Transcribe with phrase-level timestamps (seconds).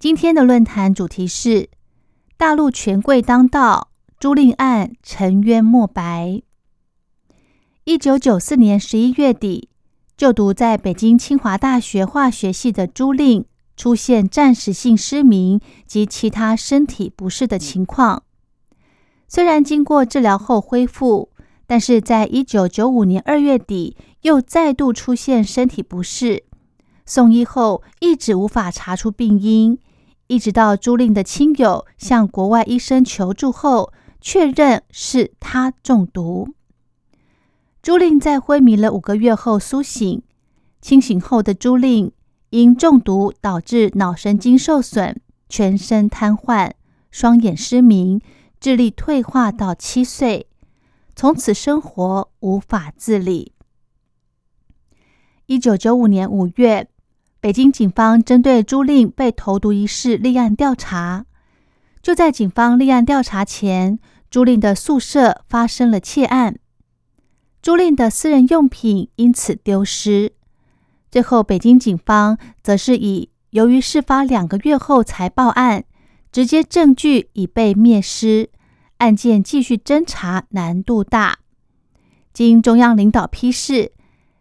[0.00, 1.68] 今天的论坛主题是
[2.38, 6.40] 大陆权贵当道，朱令案沉冤莫白。
[7.84, 9.68] 一九九四年十一月底，
[10.16, 13.44] 就读在北京清华大学化学系的朱令
[13.76, 18.22] 出现暂时性失明及其他身体不适的情况。
[19.28, 21.28] 虽然经过治疗后恢复，
[21.66, 26.44] 但是在一九九五年二月底又再度出现身体不适，
[27.04, 29.78] 送医后一直无法查出病因。
[30.30, 36.54] 一直到朱令的亲友向国外医生求助后，确认是他中毒。
[37.82, 40.22] 朱令在昏迷了五个月后苏醒，
[40.80, 42.12] 清醒后的朱令
[42.50, 45.16] 因中毒导致脑神经受损，
[45.48, 46.70] 全身瘫痪，
[47.10, 48.20] 双眼失明，
[48.60, 50.46] 智力退化到七岁，
[51.16, 53.52] 从此生活无法自理。
[55.46, 56.88] 一九九五年五月。
[57.40, 61.24] 北京警方针对朱令被投毒一事立案调查。
[62.02, 63.98] 就在警方立案调查前，
[64.30, 66.58] 朱令的宿舍发生了窃案，
[67.62, 70.34] 朱令的私人用品因此丢失。
[71.10, 75.84] 最后，北京警方则是以由于事发两个月后才报案，
[76.30, 78.50] 直接证据已被灭失，
[78.98, 81.38] 案件继续侦查难度大。
[82.34, 83.92] 经中央领导批示。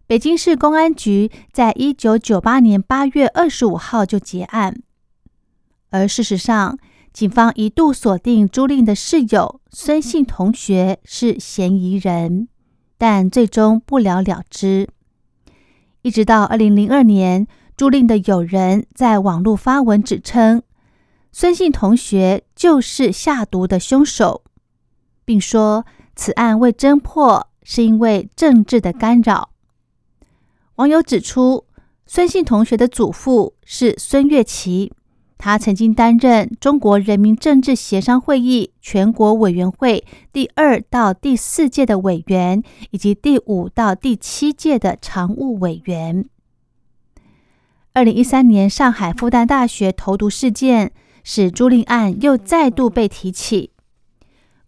[0.10, 4.82] 北京市公安局在一九九八年八月二十五号就结案，
[5.92, 6.80] 而事实上，
[7.14, 12.48] 警方一度锁定朱令的室友孙姓同学是嫌疑人，
[12.98, 14.90] 但最终不了了之。
[16.02, 17.46] 一直到二零零二年，
[17.78, 20.64] 朱令的友人在网络发文指称
[21.32, 24.42] 孙姓同学就是下毒的凶手，
[25.24, 25.86] 并说
[26.16, 29.49] 此案未侦破是因为政治的干扰。
[30.80, 31.66] 网友指出，
[32.06, 34.94] 孙姓同学的祖父是孙月琪，
[35.38, 46.24] 他曾经担任中国人民政治协商会议全国委员会第二到第四届的委员，以及第五到第七届的常务委员。
[47.92, 50.94] 二零一三年上海复旦大学投毒事件
[51.26, 53.72] 使朱令案又再度被提起，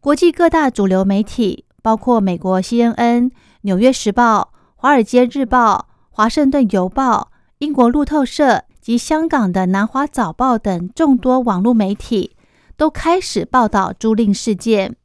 [0.02, 5.88] 国际各大主流媒体，包括美国 CNN、纽约时报、华尔街日报。
[6.14, 12.36] 华盛顿邮报、英国路透社及香港的南华早报等众多网络媒体
[12.76, 14.98] 都开始报道租赁事件。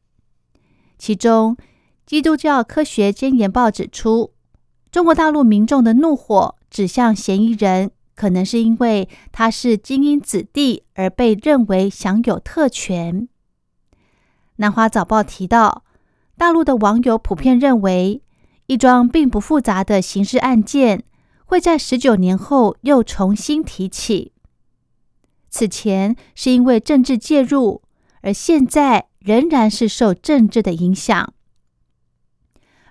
[0.99, 1.56] 其中，
[2.05, 4.33] 《基督教科学箴言报》指出，
[4.91, 13.28] 中国大陆民众的怒火指向嫌疑人，可能是因为他是精英子弟而被认为享有特权。
[14.56, 15.84] 南华早报提到，
[16.37, 18.23] 大陆的网友普遍认为。
[18.66, 21.04] 一桩并不复杂的刑事案件
[21.44, 24.32] 会在十九年后又重新提起。
[25.49, 27.82] 此前是因为政治介入，
[28.22, 31.32] 而现在仍然是受政治的影响。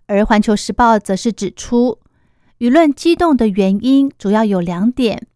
[0.08, 2.00] 而《环球时报》则是指出，
[2.60, 5.28] 舆论激动的原因主要有两点：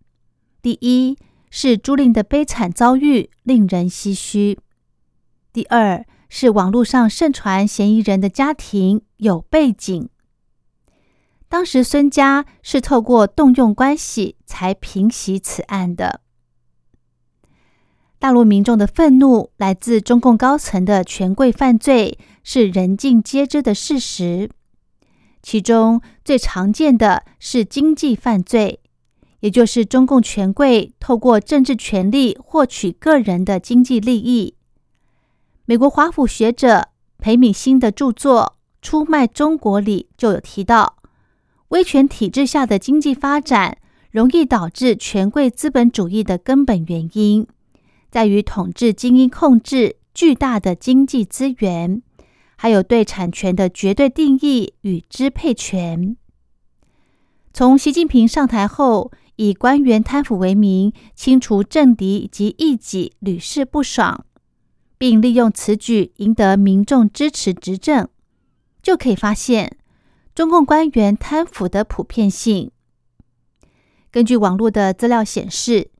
[0.61, 1.17] 第一
[1.51, 4.57] 是朱令的悲惨遭遇令人唏嘘；
[5.51, 10.09] 第二是网络上盛传嫌疑人的家庭有背景。
[11.49, 16.21] 当时孙家是透过动用关系才平息此案的。
[18.19, 24.51] 大陆民众的愤怒来自中共高层的权贵犯罪，是人尽皆知的事实。
[25.41, 28.81] 其中最常见的是经济犯罪，
[29.40, 34.53] 也就是中共权贵透过政治权力获取个人的经济利益。
[35.66, 38.57] 美国华府学者裴敏欣的著作
[38.87, 40.98] 《出卖中国》里就有提到。
[41.69, 43.77] 威权体制下的经济发展，
[44.11, 47.45] 容易导致权贵资本主义的根本原因，
[48.09, 52.01] 在于统治精英控制巨大的经济资源，
[52.55, 56.17] 还有对产权的绝对定义与支配权。
[57.53, 64.25] 从习近平上台后，以官员贪腐为名，清除政敌及异己，屡试不爽，
[64.97, 68.07] 并利用此举赢得民众支持执政，
[68.81, 69.77] 就可以发现。
[70.34, 72.72] 中共官员贪腐的普遍性。
[74.11, 75.91] 根据网络的资料显示，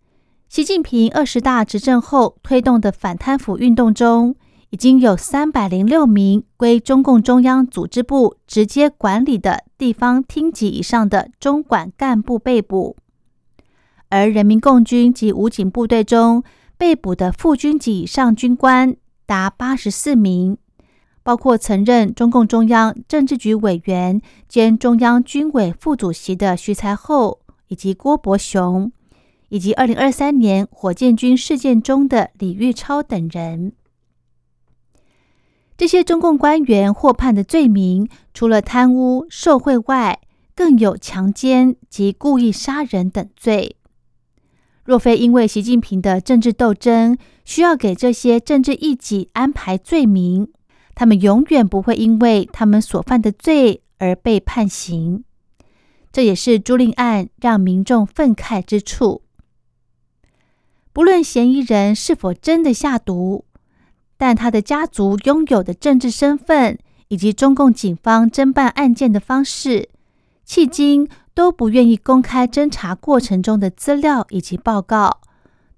[0.48, 4.36] 习近平二十大执政后推动的反贪腐运动中，
[4.72, 12.96] 已经有三百零六名归中共中央组织部直接管理的地方厅级以上的中管干部被捕，
[14.10, 16.44] 而人民共军及武警部队中
[16.78, 18.96] 被捕的副军级以上军官
[19.26, 20.58] 达八十四名，
[21.30, 28.92] 包括曾任中共中央政治局委员兼中央军委副主席的徐才厚以及郭伯雄。
[29.50, 33.74] 以及二零二三年火箭军事件中的李玉超等人，
[35.78, 40.20] 这些中共官员获判的罪名，除了贪污受贿外，
[40.56, 43.76] 更有强奸及故意杀人等罪。
[44.84, 47.16] 若非因为习近平的政治斗争
[47.46, 50.52] 需要给这些政治异己安排罪名，
[51.00, 55.24] 他们永远不会因为他们所犯的罪而被判刑。
[56.12, 59.22] 这也是朱令案让民众愤慨之处。
[60.92, 63.46] 不论嫌疑人是否真的下毒，
[64.18, 69.88] 但他的家族拥有的政治身份，以及中共警方侦办案件的方式，
[70.45, 75.22] 迄今都不愿意公开侦查过程中的资料以及报告，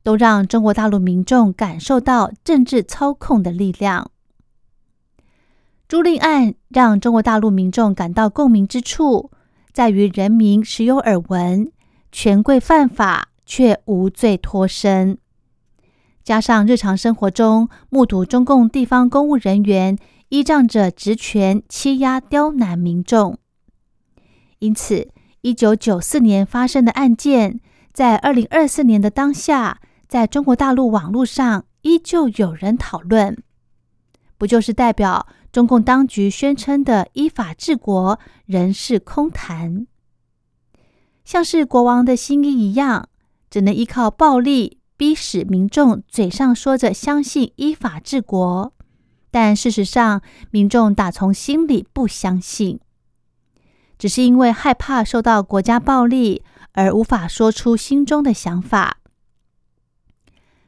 [0.02, 4.10] 都让中国大陆民众感受到政治操控的力量。
[5.92, 9.30] 朱令案让中国大陆民众感到共鸣之处，
[9.74, 11.70] 在于人民时有耳闻，
[12.14, 13.28] 权贵犯法。
[13.46, 15.18] 却无罪脱身，
[16.24, 19.98] 加上日常生活中目睹中共地方公务人员
[20.30, 23.38] 依仗着职权欺压刁难民众，
[24.60, 25.10] 因此，
[25.42, 27.60] 一九九四年发生的案件，
[27.92, 33.38] 在二零二四年的当下，在中国大陆网络上依旧有人讨论，
[34.38, 39.86] 不就是代表中共当局宣称的依法治国仍是空谈，
[41.26, 43.10] 像是国王的新衣一样？
[43.50, 48.74] 只能依靠暴力逼使民众嘴上说着相信依法治国，
[49.30, 50.22] 但事实上，
[50.52, 52.80] 民众打从心里不相信，
[54.00, 59.00] 只是因为害怕受到国家暴力而无法说出心中的想法。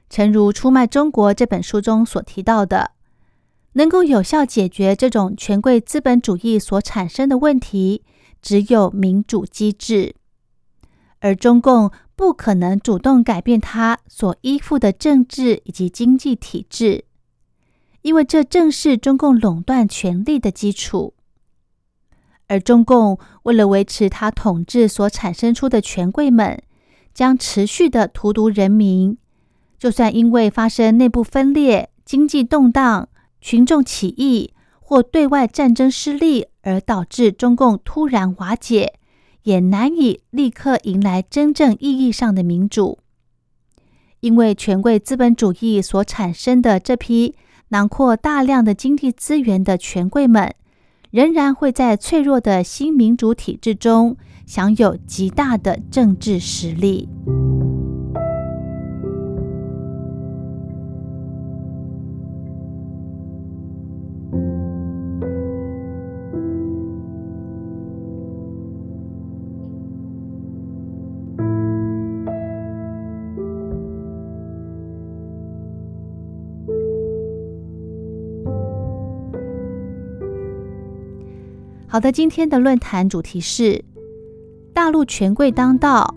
[0.09, 2.91] 诚如《出卖中国》这本书中所提到的，
[3.73, 8.03] 能够有效解决这种权贵资本主义所产生的问题，
[8.41, 10.15] 只有民主机制，
[11.19, 11.91] 而中共。
[12.15, 17.05] 不可能主动改变他所依附的政治以及经济体制，
[18.03, 21.15] 因为这正是中共垄断权力的基础。
[22.45, 26.61] 而中共为了维持他统治所产生出的权贵们，
[27.15, 29.17] 将持续的荼毒人民。
[29.79, 33.09] 就算因为发生内部分裂、经济动荡、
[33.43, 38.93] 群众起义或对外战争失利，而导致中共突然瓦解。
[39.43, 42.99] 也难以立刻迎来真正意义上的民主，
[44.21, 47.35] 因为权贵资本主义所产生的这批
[47.67, 50.55] 囊括大量的经济资源的权贵们，
[51.11, 57.09] 仍然会在脆弱的新民主体制中享有极大的政治实力。
[81.93, 83.85] 好的，今天的论坛主题是
[84.73, 86.15] 大陆权贵当道，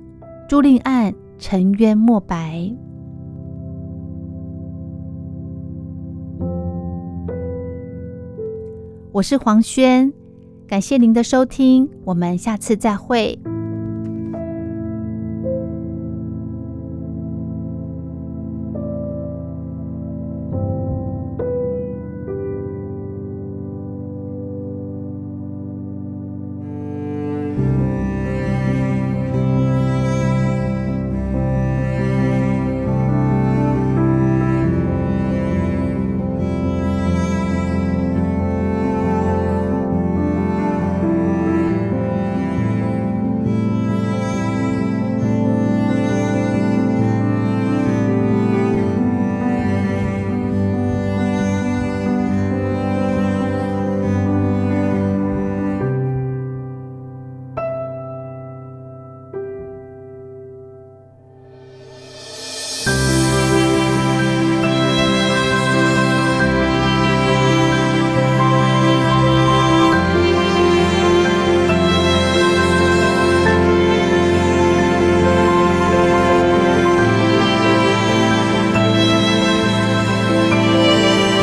[0.48, 2.74] 朱令案沉冤莫白。
[9.12, 10.10] 我是黄轩，
[10.66, 13.38] 感谢您的收听，我们下次再会。